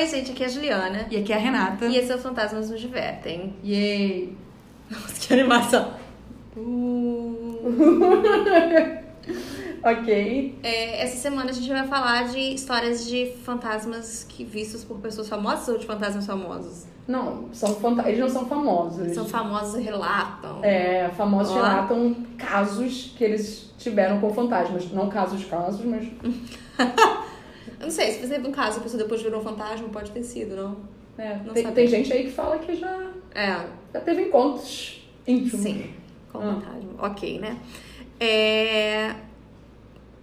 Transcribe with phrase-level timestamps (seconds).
[0.00, 1.06] Oi, gente, aqui é a Juliana.
[1.10, 1.84] E aqui é a Renata.
[1.84, 3.54] E esse é o Fantasmas Nos Divertem.
[3.62, 4.34] Yay!
[4.90, 5.92] Nossa, que animação.
[9.84, 10.58] ok.
[10.62, 15.28] É, essa semana a gente vai falar de histórias de fantasmas que vistos por pessoas
[15.28, 16.86] famosas ou de fantasmas famosos?
[17.06, 18.08] Não, são fanta...
[18.08, 19.12] eles não são famosos.
[19.12, 20.60] São famosos e relatam.
[20.64, 21.56] É, famosos Ó.
[21.56, 24.90] relatam casos que eles tiveram com fantasmas.
[24.92, 26.08] Não casos, casos, mas.
[27.78, 30.22] Eu não sei, se você teve um caso, a pessoa depois virou fantasma, pode ter
[30.22, 30.76] sido, não?
[31.18, 35.60] É, Não tem, tem gente aí que fala que já, É, já teve encontros íntimos.
[35.62, 35.92] sim,
[36.32, 36.42] com Ah.
[36.54, 36.90] fantasma.
[36.98, 37.58] Ok, né?
[38.18, 39.14] É...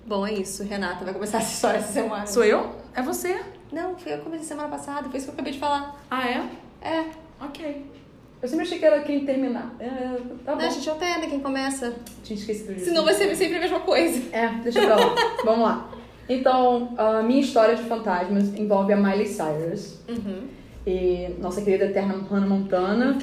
[0.05, 0.63] Bom, é isso.
[0.63, 2.25] Renata vai começar essa história essa semana.
[2.25, 2.75] Sou eu?
[2.95, 3.39] É você?
[3.71, 6.01] Não, foi eu que comecei semana passada, foi isso que eu acabei de falar.
[6.09, 6.49] Ah, é?
[6.81, 7.05] É,
[7.39, 7.85] Ok.
[8.41, 9.75] Eu sempre achei que era quem terminar.
[9.79, 9.87] É,
[10.45, 10.57] tá bom.
[10.57, 11.95] né, a gente altera quem começa.
[12.23, 12.85] Tinha esquecido disso.
[12.85, 14.21] Senão vai ser sempre a mesma coisa.
[14.31, 15.15] É, deixa pra lá.
[15.43, 15.89] Vamos lá.
[16.29, 20.43] Então, a minha história de fantasmas envolve a Miley Cyrus Uhum.
[20.85, 23.17] e nossa querida eterna Hannah Montana.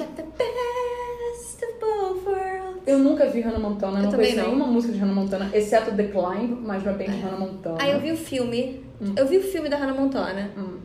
[2.85, 4.43] Eu nunca vi Hannah Montana, Eu não conheço não.
[4.45, 7.77] nenhuma música de Hannah Montana, exceto The Climb, mas não é bem de Hannah Montana.
[7.79, 8.83] Aí eu vi o filme.
[9.17, 10.51] Eu vi o filme da Hannah Montana.
[10.57, 10.77] Hum,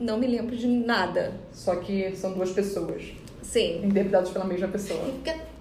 [0.00, 1.32] Não me lembro de nada.
[1.52, 3.02] Só que são duas pessoas,
[3.42, 3.78] Sim.
[3.84, 5.00] interpretadas pela mesma pessoa.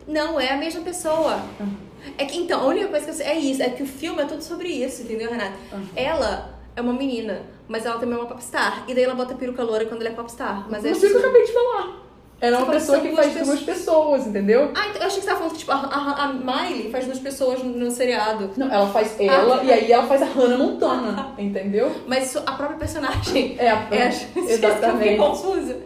[0.07, 1.39] Não, é a mesma pessoa.
[1.59, 1.84] Uhum.
[2.17, 3.61] É que, então, a única coisa que eu sei é isso.
[3.63, 5.53] É que o filme é tudo sobre isso, entendeu, Renata?
[5.73, 5.85] Uhum.
[5.95, 8.83] Ela é uma menina, mas ela também é uma popstar.
[8.87, 10.65] E daí ela bota peruca loura quando ela é popstar.
[10.69, 12.05] Mas é Mas isso que eu acabei de falar.
[12.41, 14.69] Ela é uma pessoa que faz duas duas pessoas, entendeu?
[14.75, 17.05] Ah, então eu achei que você tava falando que, tipo, a, a, a Miley faz
[17.05, 18.51] duas pessoas no, no seriado.
[18.57, 19.63] Não, ela faz ela Ah.
[19.63, 21.89] e aí ela faz a Hannah Montana, entendeu?
[22.05, 24.97] Mas a própria personagem É, a- é a gente Eu exatamente.
[24.99, 25.77] fiquei confusa.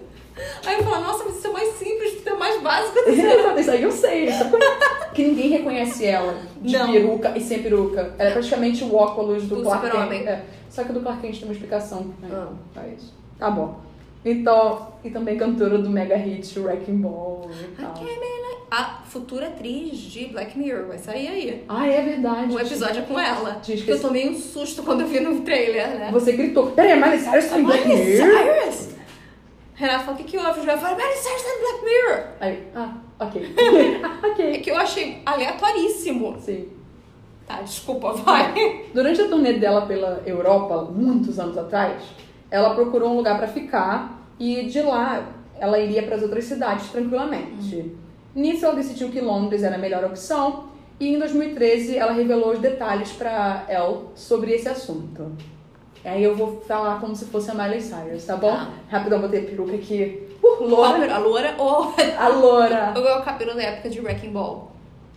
[0.65, 2.95] Aí eu falo, nossa, mas isso é mais simples, isso é mais básico.
[2.95, 3.11] do que-
[3.61, 4.29] Isso aí eu sei.
[5.13, 6.91] que ninguém reconhece ela de Não.
[6.91, 8.13] peruca e sem peruca.
[8.17, 10.27] Ela é praticamente o óculos do, Do Clark Kent.
[10.27, 10.43] É.
[10.69, 12.01] Só que o do Clark Kent tem uma explicação.
[12.21, 12.29] Né?
[12.31, 12.47] Ah.
[12.73, 13.13] Pra isso.
[13.37, 13.79] Tá bom.
[14.23, 17.93] Então, e também cantora do mega hit Wrecking Ball e tal.
[18.69, 21.63] A futura atriz de Black Mirror vai sair aí.
[21.69, 22.53] Ah, é verdade.
[22.53, 23.59] Um episódio é com ela.
[23.63, 26.09] Tinha Que eu tomei um susto quando eu vi no trailer, né?
[26.11, 28.29] Você gritou, peraí, a Miley Cyrus tá em Black Mirror?
[28.67, 28.78] Cyrus?
[29.79, 30.59] Renato falou, o que que houve?
[30.59, 32.23] Eu falei, tá em Black Mirror.
[32.41, 33.55] Aí, ah, ok.
[33.55, 34.59] É ok.
[34.59, 36.37] que eu achei aleatoríssimo.
[36.41, 36.67] Sim.
[37.47, 38.87] Tá, desculpa, vai.
[38.93, 42.03] Durante a turnê dela pela Europa, muitos anos atrás,
[42.51, 45.25] ela procurou um lugar pra ficar e de lá
[45.57, 47.95] ela iria para as outras cidades tranquilamente.
[48.35, 50.65] Nisso ela decidiu que Londres era a melhor opção
[50.99, 55.31] e em 2013 ela revelou os detalhes pra Elle sobre esse assunto.
[56.05, 58.51] Aí eu vou falar como se fosse a Miley Cyrus, tá bom?
[58.51, 58.69] Tá.
[58.89, 60.27] Rapidão, botei a peruca aqui.
[60.41, 61.13] Uh, loura.
[61.13, 62.93] A loura ou A loura.
[62.97, 64.71] ou é o cabelo da época de Wrecking Ball.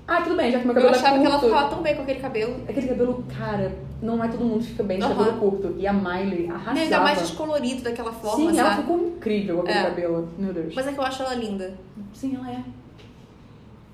[0.09, 1.55] Ah, tudo bem, já que meu Eu cabelo achava é que ela curto.
[1.55, 2.57] ficava tão bem com aquele cabelo.
[2.69, 3.73] Aquele cabelo, cara,
[4.03, 5.75] não é todo mundo que fica bem de cabelo curto.
[5.79, 6.79] E a Miley arrasava.
[6.81, 8.83] Ainda mais descolorido daquela forma, Sim, ela sabe?
[8.83, 9.83] ficou incrível com aquele É.
[9.85, 10.29] cabelo.
[10.37, 10.75] Meu Deus.
[10.75, 11.73] Mas é que eu acho ela linda.
[12.13, 12.59] Sim, ela é.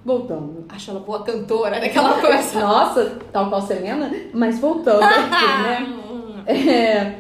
[0.05, 0.65] Voltando.
[0.70, 1.88] Acho ela boa cantora, né?
[1.91, 2.59] Que ela começa...
[2.59, 5.97] Nossa, tal qual Selena, mas voltando aqui, né?
[6.48, 7.14] É,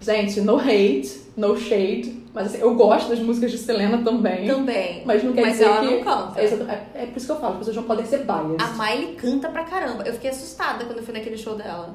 [0.00, 2.22] gente, no hate, no shade.
[2.32, 4.46] Mas assim, eu gosto das músicas de Selena também.
[4.46, 5.02] Também.
[5.04, 5.86] Mas não quer Mas dizer ela que.
[5.96, 6.40] não canta.
[6.40, 8.56] É, é- é por isso que eu falo, as pessoas não podem ser biased.
[8.58, 10.02] A Miley canta pra caramba.
[10.04, 11.94] Eu fiquei assustada quando eu fui naquele show dela.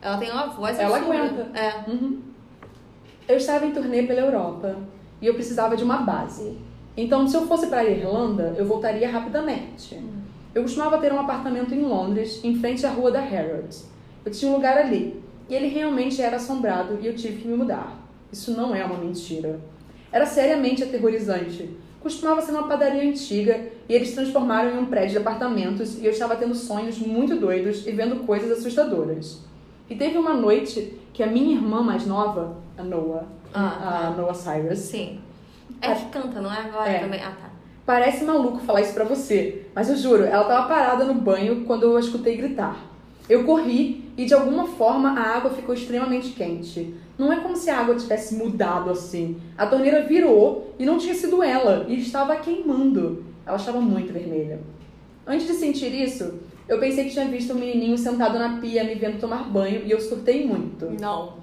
[0.00, 1.18] Ela tem uma voz Ela absurda.
[1.22, 1.58] aguenta.
[1.58, 1.90] É.
[1.90, 2.20] Uhum.
[3.28, 4.76] Eu estava em turnê pela Europa
[5.20, 6.56] e eu precisava de uma base.
[6.96, 10.00] Então, se eu fosse para a Irlanda, eu voltaria rapidamente.
[10.54, 13.84] Eu costumava ter um apartamento em Londres, em frente à rua da Harrods.
[14.24, 17.56] Eu tinha um lugar ali, e ele realmente era assombrado e eu tive que me
[17.56, 17.96] mudar.
[18.32, 19.60] Isso não é uma mentira.
[20.12, 21.70] Era seriamente aterrorizante.
[22.00, 26.10] Costumava ser uma padaria antiga e eles transformaram em um prédio de apartamentos e eu
[26.12, 29.40] estava tendo sonhos muito doidos e vendo coisas assustadoras.
[29.90, 33.24] E teve uma noite que a minha irmã mais nova, a Noah,
[33.54, 35.20] Ah, a Noah Cyrus, Sim.
[35.80, 36.98] É que canta, não é agora É.
[37.00, 37.20] também?
[37.20, 37.50] Ah, tá.
[37.84, 41.84] Parece maluco falar isso pra você, mas eu juro, ela tava parada no banho quando
[41.84, 42.76] eu a escutei gritar.
[43.28, 46.94] Eu corri e de alguma forma a água ficou extremamente quente.
[47.18, 49.36] Não é como se a água tivesse mudado assim.
[49.56, 53.24] A torneira virou e não tinha sido ela, e estava queimando.
[53.44, 54.60] Ela estava muito vermelha.
[55.26, 56.34] Antes de sentir isso,
[56.68, 59.90] eu pensei que tinha visto um menininho sentado na pia me vendo tomar banho e
[59.90, 60.86] eu surtei muito.
[61.00, 61.34] Não.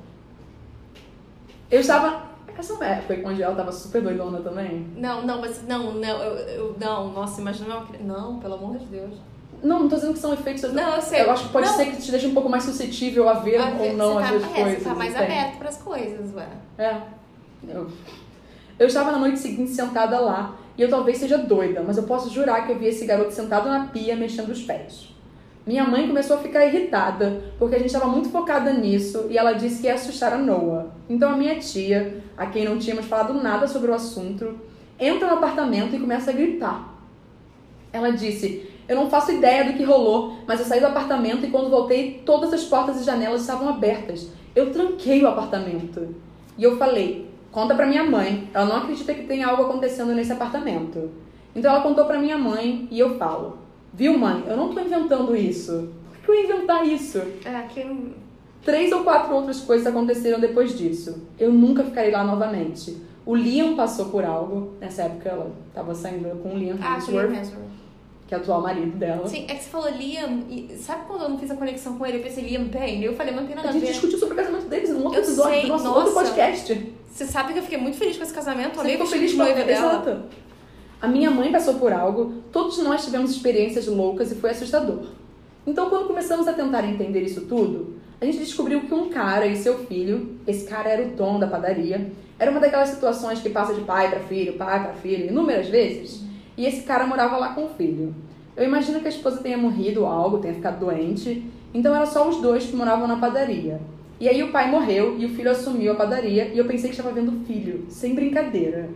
[1.70, 2.32] Eu estava.
[2.58, 2.78] Essa
[3.08, 4.86] foi onde ela tava super doidona também?
[4.96, 8.04] Não, não, mas não, não, eu, eu- não, nossa, imagina uma criança.
[8.06, 9.16] Não, pelo amor de Deus.
[9.64, 10.62] Não, não tô dizendo que são efeitos.
[10.74, 11.22] Não, eu sei.
[11.22, 11.74] Eu acho que pode Não.
[11.76, 14.32] ser que te deixe um pouco mais suscetível a ver Ah, ou não as tá,
[14.32, 14.78] duas é, coisas.
[14.80, 15.32] Você tá mais entende?
[15.32, 16.48] aberto pras coisas, ué.
[16.78, 16.98] É.
[17.70, 17.88] Eu...
[18.78, 22.30] eu estava na noite seguinte sentada lá, e eu talvez seja doida, mas eu posso
[22.30, 25.14] jurar que eu vi esse garoto sentado na pia mexendo os pés.
[25.66, 29.54] Minha mãe começou a ficar irritada, porque a gente estava muito focada nisso e ela
[29.54, 30.88] disse que ia assustar a Noah.
[31.10, 34.60] Então a minha tia, a quem não tínhamos falado nada sobre o assunto,
[35.00, 36.94] entra no apartamento e começa a gritar.
[37.94, 41.50] Ela disse: Eu não faço ideia do que rolou, mas eu saí do apartamento e
[41.50, 44.30] quando voltei, todas as portas e janelas estavam abertas.
[44.56, 46.16] Eu tranquei o apartamento.
[46.58, 48.50] E eu falei: Conta pra minha mãe.
[48.54, 51.12] Ela não acredita que tem algo acontecendo nesse apartamento.
[51.56, 53.60] Então ela contou pra minha mãe e eu falo:
[53.94, 54.44] Viu, mãe?
[54.48, 55.90] Eu não tô inventando isso.
[56.12, 57.20] Por que eu ia inventar isso?
[57.46, 58.14] É, que.
[58.64, 61.28] Três ou quatro outras coisas aconteceram depois disso.
[61.38, 62.98] Eu nunca ficarei lá novamente.
[63.26, 64.74] O Liam passou por algo.
[64.80, 67.64] Nessa época ela tava saindo com o Liam Ah, Hemsworth, Hemsworth.
[68.34, 69.28] Que é o atual marido dela.
[69.28, 70.44] Sim, é que você falou Liam.
[70.50, 72.18] E sabe quando eu não fiz a conexão com ele?
[72.18, 73.06] Eu pensei Liam Payne.
[73.06, 75.20] Eu falei, não tem nada A a gente discutiu sobre o casamento deles num outro
[75.20, 76.00] Eu episódio sei, do nosso nossa.
[76.00, 76.94] outro podcast.
[77.12, 78.80] Você sabe que eu fiquei muito feliz com esse casamento.
[78.80, 79.92] Amei ficou feliz de com noiva dela.
[79.94, 80.24] Exato.
[81.00, 85.04] A minha mãe passou por algo, todos nós tivemos experiências loucas e foi assustador.
[85.68, 89.58] Então, quando começamos a tentar entender isso tudo, a gente descobriu que um cara e
[89.58, 92.10] seu filho, esse cara era o dono da padaria,
[92.40, 96.22] era uma daquelas situações que passa de pai para filho, pai para filho, inúmeras vezes,
[96.58, 98.14] e esse cara morava lá com o filho.
[98.56, 102.28] Eu imagino que a esposa tenha morrido ou algo, tenha ficado doente, então era só
[102.30, 103.82] os dois que moravam na padaria.
[104.20, 106.96] E aí o pai morreu e o filho assumiu a padaria e eu pensei que
[106.96, 108.90] estava vendo o filho, sem brincadeira.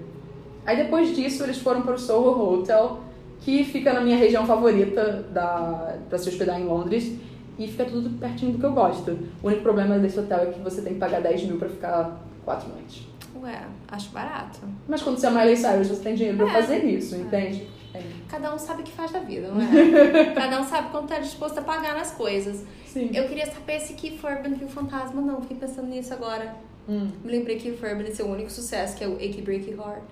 [0.65, 2.99] Aí depois disso eles foram para o Soho Hotel,
[3.41, 7.17] que fica na minha região favorita da para se hospedar em Londres
[7.57, 9.17] e fica tudo pertinho do que eu gosto.
[9.41, 12.21] O único problema desse hotel é que você tem que pagar 10 mil para ficar
[12.45, 13.07] quatro noites.
[13.41, 14.59] Ué, acho barato.
[14.87, 16.51] Mas quando você é Miley Cyrus, você tem dinheiro É.
[16.53, 17.67] fazer isso, entende?
[17.93, 18.01] É.
[18.29, 20.25] Cada um sabe o que faz da vida, não é?
[20.35, 22.63] Cada um sabe quanto tá disposto a pagar nas coisas.
[22.85, 23.09] Sim.
[23.13, 25.21] Eu queria saber se Keith Urban viu fantasma.
[25.21, 26.55] Não, fiquei pensando nisso agora.
[26.89, 27.09] Hum.
[27.23, 30.03] Me lembrei que Keith Urban é seu único sucesso, que é o Achy Breaky Heart.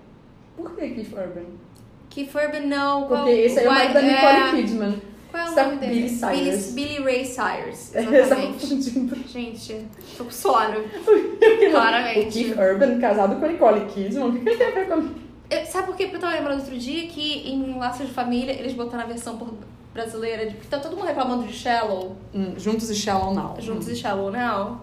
[0.57, 1.45] Por que Keith Urban?
[2.09, 3.01] Keith Urban não.
[3.07, 5.01] Porque qual, esse aí é o marido da é- Nicole Kidman.
[5.35, 5.93] Qual é o Você tá nome dele?
[5.93, 6.71] Billy Cyrus.
[6.71, 7.95] Billy, Billy Ray Cyrus.
[7.95, 9.27] Exatamente.
[9.27, 9.85] Gente,
[10.17, 10.75] tô com sono.
[11.65, 12.31] O Claramente.
[12.31, 14.29] Keith Urban casado com a Nicole Kidman.
[14.29, 15.09] O que que ele tem a ver com...
[15.49, 16.03] Eu- sabe por quê?
[16.05, 19.37] Porque eu tava lembrando outro dia que em Laços de Família eles botaram a versão
[19.37, 19.53] por-
[19.93, 20.45] brasileira.
[20.45, 22.15] De, porque tá todo mundo reclamando de Shallow.
[22.33, 23.55] Hum, juntos e Shallow Now.
[23.59, 24.81] Juntos e Shallow Now.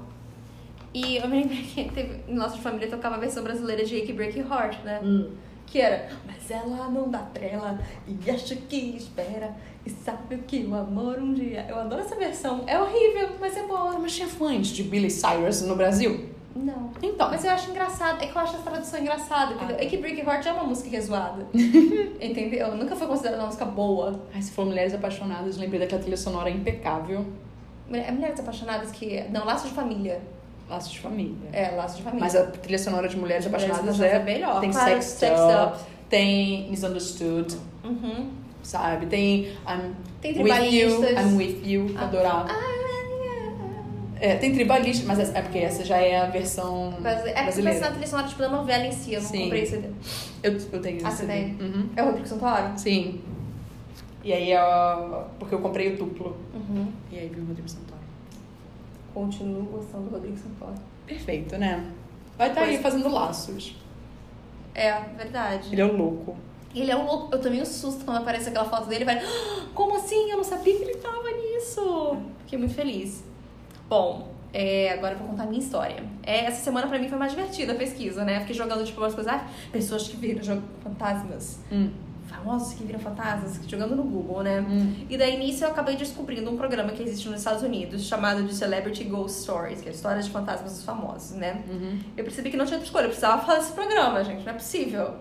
[0.94, 3.96] E eu me lembrei que teve, em Laços de Família tocava a versão brasileira de
[3.96, 5.00] Achy Breaky Heart, né?
[5.02, 5.30] Hum.
[5.72, 10.74] Que era, mas ela não dá trela e acha que espera e sabe que o
[10.74, 11.64] amor um dia.
[11.66, 12.64] Eu adoro essa versão.
[12.66, 13.98] É horrível, mas é boa.
[13.98, 16.28] Mas tinha fãs de Billy Cyrus no Brasil?
[16.54, 16.90] Não.
[17.02, 17.30] Então.
[17.30, 19.76] Mas eu acho engraçado, é que eu acho essa tradução engraçada, entendeu?
[19.78, 19.82] Ah.
[19.82, 21.46] É que Break Heart é uma música rezoada.
[22.20, 22.76] entendeu?
[22.76, 24.20] Nunca foi considerada uma música boa.
[24.34, 27.24] Ai, se for Mulheres Apaixonadas, lembrei daquela trilha sonora impecável.
[27.90, 29.22] É Mulheres Apaixonadas que.
[29.30, 30.20] Não, Laços de Família.
[30.68, 31.34] Laços de Família.
[31.52, 32.24] É, Laços de Família.
[32.24, 34.16] Mas a trilha sonora de Mulheres Apaixonadas Apaixonadas é...
[34.20, 34.60] é melhor.
[34.60, 35.84] Tem Claro, Sex, Sex Up, Up.
[36.08, 38.30] tem Misunderstood, Uhum.
[38.62, 39.06] sabe?
[39.06, 41.02] Tem I'm Tem With You.
[41.04, 42.48] I'm With You, eu adorava.
[42.50, 42.72] Ah,
[44.20, 47.60] É, tem tribalista, mas é é porque essa já é a versão Brasile- É porque
[47.62, 49.42] pensa na trilha sonora tipo, da novela em si, eu não Sim.
[49.42, 49.74] comprei esse.
[50.44, 51.32] Eu, eu tenho Ah, esse CD.
[51.32, 51.44] tem?
[51.60, 51.88] Uhum.
[51.96, 52.72] É o Rodrigo Santoro?
[52.76, 53.20] Sim.
[54.22, 56.36] E aí, ó, porque eu comprei o duplo.
[56.54, 56.86] Uhum.
[57.10, 57.91] E aí vi o Rodrigo Santoro.
[59.14, 60.74] Continuo gostando do Rodrigo Santoro.
[61.06, 61.90] Perfeito, né?
[62.38, 63.76] Vai estar aí Pois- fazendo laços.
[64.74, 65.68] É, verdade.
[65.72, 66.36] Ele é o louco.
[66.74, 67.34] Ele é um louco.
[67.34, 69.04] Eu tomei um susto quando aparece aquela foto dele.
[69.04, 70.30] Vai, "Ah, como assim?
[70.30, 72.16] Eu não sabia que ele tava nisso.
[72.40, 73.22] Fiquei muito feliz.
[73.88, 76.02] Bom, é, agora eu vou contar a minha história.
[76.22, 78.40] É, essa semana pra mim foi mais divertida a pesquisa, né?
[78.40, 79.30] Fiquei jogando tipo umas coisas.
[79.30, 81.60] Ah, pessoas que viram jogo fantasmas.
[81.70, 81.90] Hum.
[82.42, 84.60] Famosos que viram fantasmas, jogando no Google, né?
[84.60, 85.06] Hum.
[85.08, 88.54] E daí nisso eu acabei descobrindo um programa que existe nos Estados Unidos chamado de
[88.54, 91.62] Celebrity Ghost Stories, que é histórias de fantasmas dos famosos, né?
[91.68, 91.98] Uhum.
[92.16, 94.54] Eu percebi que não tinha outra escolha, eu precisava falar desse programa, gente, não é
[94.54, 95.14] possível.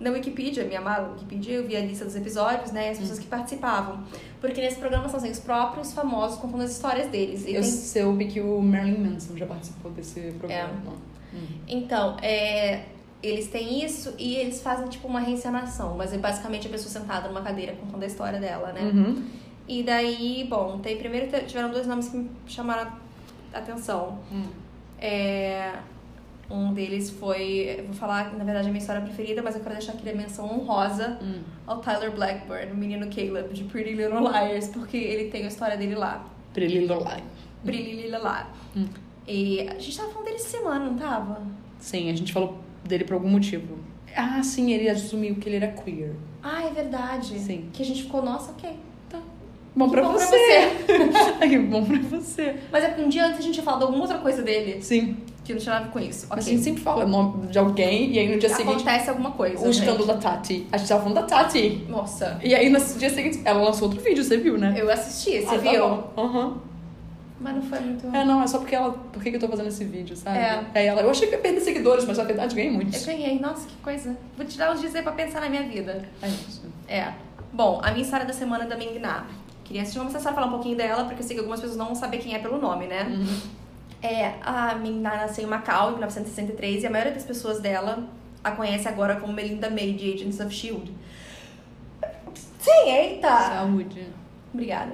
[0.00, 3.18] Na Wikipedia, minha amada Wikipedia, eu vi a lista dos episódios, né, e as pessoas
[3.18, 4.04] que participavam.
[4.40, 7.40] Porque nesse programa são assim, os próprios famosos contando as histórias deles.
[7.46, 10.72] Eu tem- soube que o Marilyn Manson já participou desse programa.
[11.34, 11.46] Hum.
[11.66, 12.84] Então, é,
[13.22, 17.28] eles têm isso e eles fazem tipo uma reencenação, mas é basicamente a pessoa sentada
[17.28, 18.82] numa cadeira contando a história dela, né?
[18.82, 19.24] Uhum.
[19.66, 22.90] E daí, bom, tem, primeiro tiveram dois nomes que me chamaram
[23.52, 24.18] a atenção.
[24.32, 24.46] Hum.
[25.00, 25.74] É,
[26.50, 29.92] um deles foi, vou falar, na verdade, a minha história preferida, mas eu quero deixar
[29.92, 31.42] aqui a menção honrosa Hum.
[31.66, 35.76] ao Tyler Blackburn, o menino Caleb, de Pretty Little Liars, porque ele tem a história
[35.76, 36.24] dele lá.
[36.54, 37.22] Pretty Little Lie.
[37.64, 38.48] Pretty Little lá.
[38.76, 38.86] Hum.
[39.26, 41.42] E a gente tava falando dele semana, não tava?
[41.78, 42.58] Sim, a gente falou
[42.88, 43.76] dele por algum motivo.
[44.16, 46.12] Ah, sim, ele assumiu que ele era queer.
[46.42, 47.38] Ah, é verdade.
[47.38, 47.68] Sim.
[47.72, 48.70] Que a gente ficou, nossa, ok.
[49.76, 50.58] Bom Que pra bom pra você.
[51.40, 52.56] Ai, bom pra você.
[52.72, 54.82] Mas é porque um dia antes a gente tinha falado alguma outra coisa dele.
[54.82, 55.16] Sim.
[55.44, 56.26] que não tinha nada com isso.
[56.28, 59.08] Mas a gente sempre fala o nome de alguém e aí no dia seguinte Acontece
[59.10, 59.64] alguma coisa.
[59.64, 60.66] o escândalo da Tati.
[60.72, 61.86] A gente tava falando da Tati.
[61.88, 64.74] Nossa, E aí no dia seguinte ela lançou outro vídeo, você viu, né?
[64.76, 65.80] eu assisti, você Ah, tá viu?
[65.88, 66.12] bom.
[66.16, 66.58] Aham.
[67.40, 68.06] Mas não foi muito.
[68.08, 68.92] É, não, é só porque ela.
[68.92, 70.38] Por que que eu tô fazendo esse vídeo, sabe?
[70.38, 70.64] É.
[70.74, 73.04] Aí ela, eu achei que ia perder seguidores, mas na verdade ganhei Eu muitos.
[73.04, 74.16] ganhei, nossa, que coisa.
[74.36, 76.04] Vou tirar uns dias aí pra pensar na minha vida.
[76.20, 76.62] É isso.
[76.88, 77.12] É.
[77.52, 79.26] Bom, a minha história da semana é da Ming Na.
[79.64, 81.86] Queria, de começar a falar um pouquinho dela, porque eu sei que algumas pessoas não
[81.86, 83.04] vão saber quem é pelo nome, né?
[83.04, 83.40] Uhum.
[84.02, 88.04] É, a Ming Na nasceu em Macau em 1963 e a maioria das pessoas dela
[88.42, 90.92] a conhece agora como Melinda May de Agents of S.H.I.E.L.D.
[92.58, 93.28] Sim, eita!
[93.28, 94.06] Saúde.
[94.52, 94.92] Obrigada.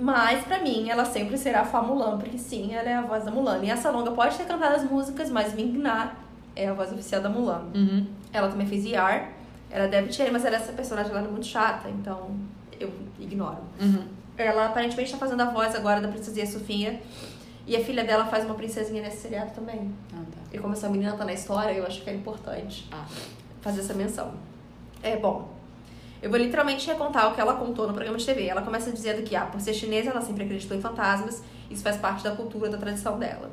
[0.00, 3.30] Mas pra mim, ela sempre será a Mulan, porque sim, ela é a voz da
[3.30, 3.58] Mulan.
[3.62, 6.12] E essa longa pode ter cantado as músicas, mas Ming Na
[6.54, 7.64] é a voz oficial da Mulan.
[7.74, 8.06] Uhum.
[8.32, 9.28] Ela também fez ER,
[9.70, 12.30] era Debbie Cheney, mas ela, essa personagem ela era muito chata, então
[12.78, 13.58] eu ignoro.
[13.80, 14.04] Uhum.
[14.36, 17.00] Ela aparentemente tá fazendo a voz agora da princesinha Sofia.
[17.66, 19.92] E a filha dela faz uma princesinha nesse seriado também.
[20.12, 20.38] Ah, tá.
[20.52, 23.04] E como essa menina tá na história, eu acho que é importante Ah.
[23.60, 24.32] fazer essa menção.
[25.02, 25.48] É bom.
[26.22, 28.46] Eu vou literalmente recontar o que ela contou no programa de TV.
[28.46, 31.42] Ela começa dizendo que, ah, por ser chinesa, ela sempre acreditou em fantasmas.
[31.68, 33.50] Isso faz parte da cultura, da tradição dela.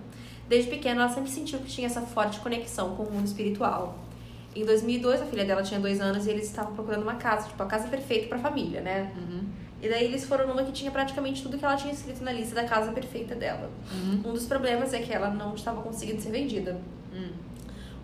[0.47, 3.97] Desde pequena, ela sempre sentiu que tinha essa forte conexão com o mundo espiritual.
[4.55, 7.61] Em 2002, a filha dela tinha dois anos e eles estavam procurando uma casa, tipo,
[7.61, 9.11] a casa perfeita pra família, né?
[9.17, 9.41] Uhum.
[9.81, 12.53] E daí eles foram numa que tinha praticamente tudo que ela tinha escrito na lista
[12.53, 13.69] da casa perfeita dela.
[13.91, 14.29] Uhum.
[14.29, 16.79] Um dos problemas é que ela não estava conseguindo ser vendida.
[17.13, 17.29] Uhum.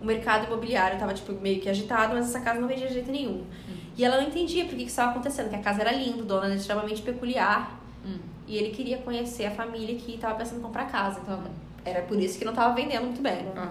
[0.00, 3.10] O mercado imobiliário estava tipo meio que agitado, mas essa casa não vendia de jeito
[3.10, 3.44] nenhum.
[3.96, 6.22] E ela não entendia por que que isso estava acontecendo, que a casa era linda,
[6.22, 8.18] o dono era extremamente peculiar, Uhum.
[8.46, 11.20] e ele queria conhecer a família que estava pensando em comprar a casa.
[11.20, 11.42] Então
[11.84, 13.52] era por isso que não estava vendendo muito bem, né?
[13.56, 13.70] Ah.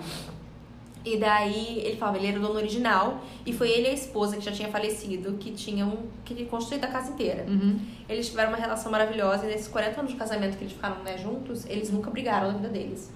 [1.05, 4.37] E daí ele falava, ele era o dono original, e foi ele e a esposa
[4.37, 7.45] que já tinha falecido que tinham que construído a casa inteira.
[7.47, 7.79] Uhum.
[8.09, 11.15] Eles tiveram uma relação maravilhosa e nesses 40 anos de casamento que eles ficaram né,
[11.19, 13.11] juntos, eles nunca brigaram na vida deles.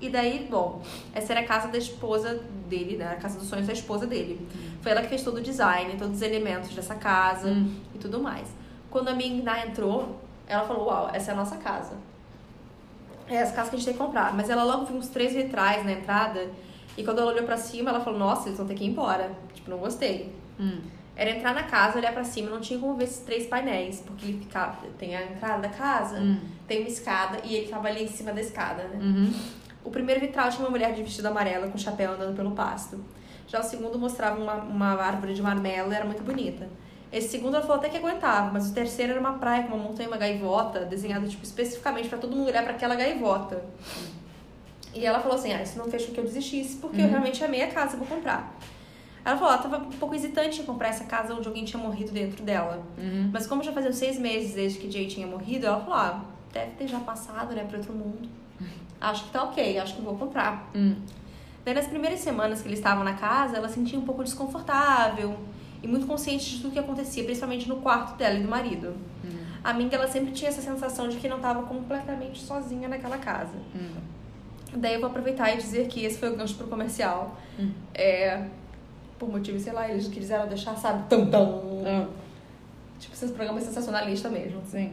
[0.00, 0.82] E daí, bom,
[1.14, 3.12] essa era a casa da esposa dele, né?
[3.12, 4.46] A casa dos sonhos da esposa dele.
[4.82, 7.74] Foi ela que fez todo o design, todos os elementos dessa casa Hum.
[7.94, 8.48] e tudo mais.
[8.90, 11.92] Quando a Ming Na entrou, ela falou, uau, essa é a nossa casa.
[13.28, 14.34] É essa casa que a gente tem que comprar.
[14.34, 16.50] Mas ela logo viu uns três vitrais na entrada
[16.96, 19.30] e quando ela olhou pra cima, ela falou, nossa, eles vão ter que ir embora.
[19.54, 20.34] Tipo, não gostei.
[20.58, 20.80] Uhum.
[21.16, 24.26] Era entrar na casa, olhar pra cima, não tinha como ver esses três painéis, porque
[24.26, 26.40] ele ficava, tem a entrada da casa, Uhum.
[26.66, 28.98] tem uma escada e ele tava ali em cima da escada, né?
[29.00, 29.32] Uhum.
[29.84, 32.98] O primeiro vitral tinha uma mulher de vestido amarelo com chapéu andando pelo pasto.
[33.46, 36.66] Já o segundo mostrava uma, uma árvore de marmelo e era muito bonita.
[37.12, 39.84] Esse segundo ela falou até que aguentava, mas o terceiro era uma praia com uma
[39.84, 43.62] montanha e uma gaivota, desenhada tipo, especificamente pra todo mundo olhar pra aquela gaivota.
[44.94, 47.10] E ela falou assim: Ah, isso não fez com que eu desistisse, porque eu Uhum.
[47.10, 48.52] realmente amei a casa, vou comprar.
[49.24, 52.10] Ela falou: Ela tava um pouco hesitante em comprar essa casa onde alguém tinha morrido
[52.10, 52.82] dentro dela.
[52.98, 53.30] Uhum.
[53.32, 56.72] Mas como já faziam seis meses desde que Jay tinha morrido, ela falou: Ah, deve
[56.72, 58.28] ter já passado, né, pra outro mundo.
[59.10, 60.70] Acho que tá ok, acho que vou comprar.
[60.74, 60.96] Uhum.
[61.64, 65.36] Daí nas primeiras semanas que eles estavam na casa, ela sentia um pouco desconfortável
[65.82, 68.94] e muito consciente de tudo que acontecia, principalmente no quarto dela e do marido.
[69.62, 73.56] A Ming, ela sempre tinha essa sensação de que não estava completamente sozinha naquela casa.
[73.74, 73.96] Uhum.
[74.76, 77.36] Daí eu vou aproveitar e dizer que esse foi o gancho pro comercial.
[77.58, 77.70] Hum.
[77.94, 78.46] É,
[79.18, 81.62] por motivo, sei lá, eles quiseram deixar, sabe, tam tam.
[81.86, 82.06] Ah,
[82.98, 84.62] Tipo, esses programas sensacionalistas mesmo.
[84.66, 84.92] sim.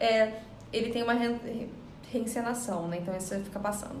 [0.00, 0.32] É,
[0.72, 1.12] ele tem uma
[2.12, 2.98] reencenação, né?
[3.02, 4.00] Então isso fica passando.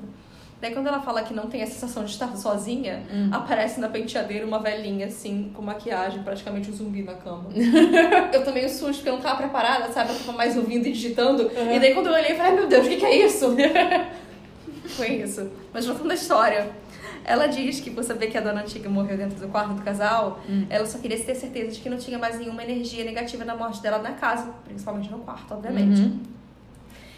[0.60, 3.28] Daí quando ela fala que não tem a sensação de estar sozinha, Hum.
[3.32, 7.44] aparece na penteadeira uma velhinha, assim, com maquiagem, praticamente um zumbi na cama.
[8.32, 10.10] eu tomei um susto, porque eu não tava preparada, sabe?
[10.12, 11.44] Eu tava mais ouvindo e digitando.
[11.44, 11.72] Uhum.
[11.72, 13.54] E daí quando eu olhei, eu falei, ai meu Deus, o que, que é isso?
[14.96, 15.48] Foi isso.
[15.72, 16.70] Mas voltando à história.
[17.24, 20.40] Ela diz que por saber que a dona antiga morreu dentro do quarto do casal,
[20.48, 20.64] Hum.
[20.70, 23.82] ela só queria ter certeza de que não tinha mais nenhuma energia negativa na morte
[23.82, 26.00] dela na casa, principalmente no quarto, obviamente.
[26.00, 26.18] Uhum.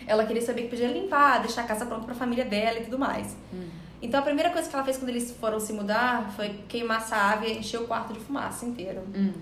[0.06, 2.98] Ela queria saber que podia limpar, deixar a casa pronta pra família dela e tudo
[2.98, 3.36] mais.
[3.52, 3.68] Hum.
[4.02, 7.16] Então a primeira coisa que ela fez quando eles foram se mudar foi queimar essa
[7.16, 9.02] ave e encher o quarto de fumaça inteiro.
[9.14, 9.32] Hum.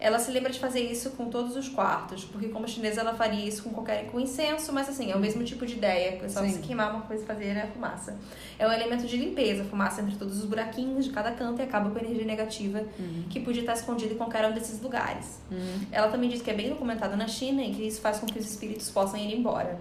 [0.00, 3.44] Ela se lembra de fazer isso com todos os quartos, porque como chinesa ela faria
[3.44, 6.40] isso com qualquer com incenso, mas assim, é o mesmo tipo de ideia, é só
[6.40, 6.52] Sim.
[6.52, 8.16] você queimar uma coisa e fazer a fumaça.
[8.60, 11.64] É um elemento de limpeza, a fumaça entre todos os buraquinhos de cada canto e
[11.64, 13.24] acaba com a energia negativa Uhum.
[13.28, 15.40] que podia estar escondida em qualquer um desses lugares.
[15.50, 15.80] Uhum.
[15.90, 18.38] Ela também diz que é bem documentado na China e que isso faz com que
[18.38, 19.80] os espíritos possam ir embora.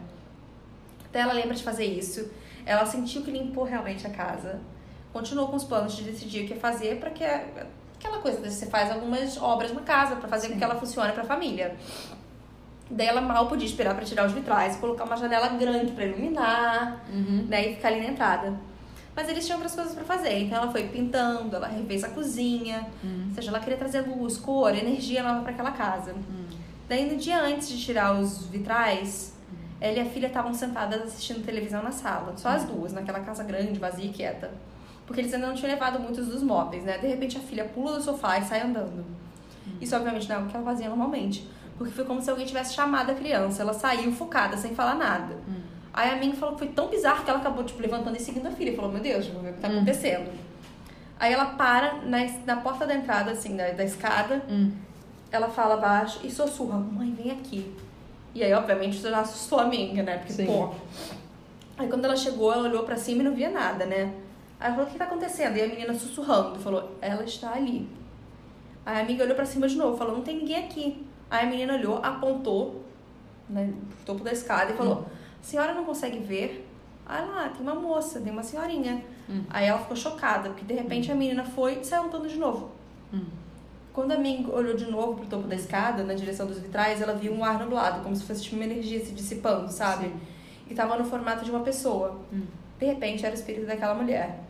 [1.06, 2.28] Até ela lembra de fazer isso.
[2.66, 4.60] Ela sentiu que limpou realmente a casa.
[5.14, 7.24] Continuou com os planos de decidir o que fazer para que
[8.00, 10.60] aquela coisa, você faz algumas obras na casa para fazer com Sim.
[10.60, 11.76] que ela funcione para a família.
[12.90, 17.04] Daí ela mal podia esperar para tirar os vitrais, colocar uma janela grande para iluminar,
[17.12, 17.46] Uhum.
[17.50, 18.54] né, e ficar ali na entrada.
[19.16, 22.88] Mas eles tinham outras coisas para fazer, então ela foi pintando, ela refez a cozinha,
[23.04, 23.26] Uhum.
[23.30, 26.14] ou seja, ela queria trazer luz, cor, energia nova para aquela casa.
[26.88, 29.34] Daí, no dia antes de tirar os vitrais,
[29.80, 33.44] Ela e a filha estavam sentadas assistindo televisão na sala, só as duas, naquela casa
[33.44, 34.50] grande, vazia e quieta.
[35.08, 37.00] Porque eles ainda não tinham levado muitos dos móveis, né?
[37.00, 39.04] De repente a filha pula do sofá e sai andando.
[39.82, 41.48] Isso, obviamente, não é o que ela fazia normalmente.
[41.78, 43.62] Porque foi como se alguém tivesse chamado a criança.
[43.62, 45.38] Ela saiu focada, sem falar nada.
[45.94, 48.48] Aí a Ming falou que foi tão bizarro que ela acabou, tipo, levantando e seguindo
[48.48, 48.76] a filha.
[48.76, 50.30] Falou, meu Deus, vou ver o que tá acontecendo.
[51.20, 54.44] Aí ela para na, na porta da entrada, assim, da, da escada.
[54.50, 54.72] Hum.
[55.32, 57.74] Ela fala baixo e sussurra, mãe, vem aqui.
[58.36, 60.18] E aí, obviamente, isso já assustou a Ming, né?
[60.18, 60.46] Porque, Sim.
[60.46, 60.72] pô...
[61.78, 64.14] Aí quando ela chegou, ela olhou pra cima e não via nada, né?
[64.60, 65.56] Aí ela falou, o que tá acontecendo?
[65.58, 67.88] E a menina sussurrando, falou, ela está ali.
[68.86, 71.06] Aí a amiga olhou pra cima de novo, falou, não tem ninguém aqui.
[71.30, 72.84] Aí a menina olhou, apontou
[73.50, 75.06] né, pro topo da escada e falou,
[75.40, 76.68] a senhora não consegue ver?
[77.06, 79.04] Ah lá, tem uma moça, tem uma senhorinha.
[79.50, 82.72] Aí ela ficou chocada, porque de repente a menina foi e saiu andando de novo.
[83.94, 87.14] Quando a Ming olhou de novo pro topo da escada, na direção dos vitrais, ela
[87.14, 90.06] viu um ar nublado, como se fosse tipo, uma energia se dissipando, sabe?
[90.06, 90.20] Sim.
[90.70, 92.20] E tava no formato de uma pessoa.
[92.32, 92.44] Hum.
[92.78, 94.44] De repente era o espírito daquela mulher.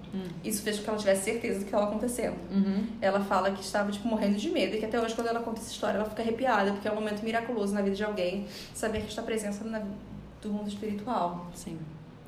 [0.43, 2.37] Isso fez com que ela tivesse certeza do que estava acontecendo.
[2.51, 2.87] Uhum.
[3.01, 5.59] Ela fala que estava, tipo, morrendo de medo e que até hoje, quando ela conta
[5.59, 9.01] essa história, ela fica arrepiada, porque é um momento miraculoso na vida de alguém saber
[9.01, 9.81] que está presença na,
[10.41, 11.47] do mundo espiritual.
[11.53, 11.77] Sim.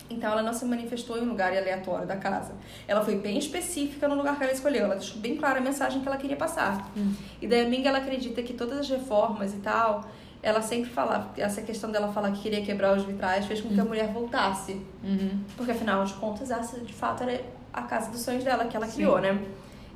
[0.10, 2.54] Então ela não se manifestou em um lugar aleatório da casa.
[2.88, 4.86] Ela foi bem específica no lugar que ela escolheu.
[4.86, 6.92] Ela deixou bem clara a mensagem que ela queria passar.
[7.40, 10.06] E daí a Ming, ela acredita que todas as reformas e tal,
[10.42, 13.80] ela sempre falava, essa questão dela falar que queria quebrar os vitrais fez com que
[13.80, 14.82] a mulher voltasse.
[15.04, 15.42] Uhum.
[15.56, 17.42] Porque afinal de contas, essa de fato era
[17.80, 18.96] a casa dos sonhos dela que ela Sim.
[18.96, 19.40] criou, né?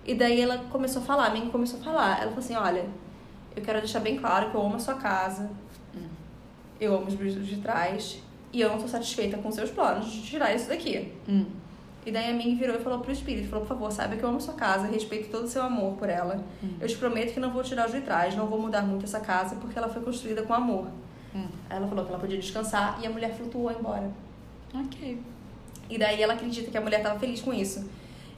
[0.05, 2.17] E daí ela começou a falar, a Ming começou a falar.
[2.17, 2.85] Ela falou assim: olha,
[3.55, 5.49] eu quero deixar bem claro que eu amo a sua casa,
[6.79, 8.21] eu amo os brilhos de trás,
[8.51, 11.11] e eu não tô satisfeita com seus planos de tirar isso daqui.
[11.27, 11.45] Hum.
[12.05, 14.27] E daí a Ming virou e falou pro espírito, falou, por favor, saiba que eu
[14.27, 16.43] amo sua casa, respeito todo o seu amor por ela.
[16.79, 19.55] Eu te prometo que não vou tirar os vitrais, não vou mudar muito essa casa,
[19.55, 20.87] porque ela foi construída com amor.
[21.33, 21.47] Hum.
[21.69, 24.11] Ela falou que ela podia descansar e a mulher flutuou embora.
[24.73, 25.17] Ok.
[25.89, 27.89] E daí ela acredita que a mulher estava feliz com isso.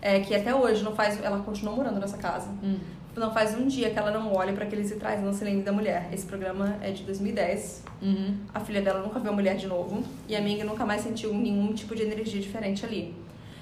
[0.02, 2.50] É, que até hoje não faz, ela continua morando nessa casa.
[2.64, 2.78] Hum.
[3.16, 5.72] Não faz um dia que ela não olha para aqueles vitrais não se lembre da
[5.72, 6.10] mulher.
[6.12, 7.84] Esse programa é de 2010.
[8.02, 8.36] Uhum.
[8.54, 11.34] A filha dela nunca viu a mulher de novo e a amiga nunca mais sentiu
[11.34, 13.16] nenhum tipo de energia diferente ali.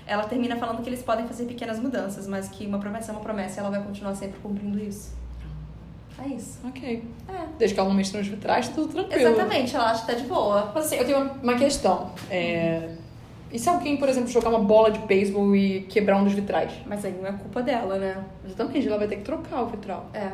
[0.08, 3.22] Ela termina falando que eles podem fazer pequenas mudanças, mas que uma promessa é uma
[3.22, 5.13] promessa e ela vai continuar sempre cumprindo isso.
[6.24, 6.60] É isso.
[6.67, 7.04] Ok.
[7.30, 7.46] É.
[7.58, 9.30] Desde que ela não mexa nos vitrais, tudo tranquilo.
[9.30, 10.72] Exatamente, ela acha que tá de boa.
[10.74, 12.12] Mas assim, eu tenho uma- uma questão.
[12.30, 12.89] É...
[13.54, 16.72] E se alguém, por exemplo, jogar uma bola de beisebol e quebrar um dos vitrais?
[16.88, 18.24] Mas aí não é culpa dela, né?
[18.44, 20.10] Exatamente, ela vai ter que trocar o vitral.
[20.12, 20.30] É.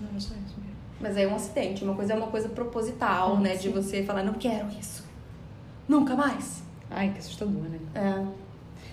[0.00, 0.74] Não, não só isso mesmo.
[1.00, 1.84] Mas aí é um acidente.
[1.84, 3.54] Uma coisa é uma coisa proposital, Ah, né?
[3.54, 3.60] sim.
[3.62, 5.04] De você falar, não quero isso.
[5.88, 6.64] Nunca mais.
[6.90, 7.78] Ai, que assustador, né?
[7.94, 8.24] É.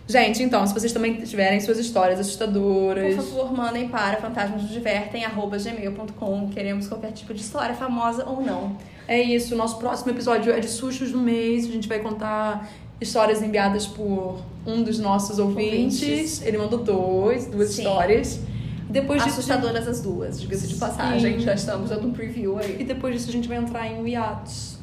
[0.08, 3.15] Gente, então, se vocês também tiverem suas histórias assustadoras.
[3.15, 6.50] Por favor, mandem para fantasmasnosdivertem.gmail.com.
[6.50, 8.78] Queremos qualquer tipo de história, famosa ou não.
[9.08, 11.65] É isso, o nosso próximo episódio é de sustos do mês.
[11.65, 12.67] A gente vai contar
[13.02, 16.02] histórias enviadas por um dos nossos ouvintes.
[16.02, 16.42] Ouvintes.
[16.44, 17.82] Ele mandou dois, duas Sim.
[17.82, 18.40] histórias.
[18.88, 20.80] Depois disso, Assustadoras as duas, diga-se de Sim.
[20.80, 21.40] passagem.
[21.40, 22.78] Já estamos dando um preview aí.
[22.80, 24.78] E depois disso a gente vai entrar em um hiatus.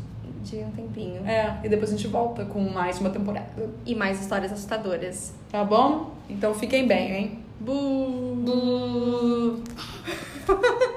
[0.44, 1.26] De um tempinho.
[1.26, 3.68] É, e depois a gente volta com mais uma temporada.
[3.84, 5.34] E mais histórias assustadoras.
[5.52, 6.14] Tá bom?
[6.28, 7.38] Então fiquem bem, hein?
[7.60, 8.34] Bu!
[8.36, 9.62] Bu.